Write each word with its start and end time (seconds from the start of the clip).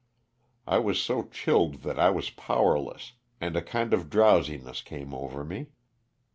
I 0.65 0.79
was 0.79 0.99
so 0.99 1.25
chilled 1.27 1.83
that 1.83 1.99
I 1.99 2.09
was 2.09 2.31
powerless, 2.31 3.13
and 3.39 3.55
a 3.55 3.61
kind 3.61 3.93
of 3.93 4.09
drowsiness 4.09 4.81
came 4.81 5.13
over 5.13 5.43
me. 5.45 5.67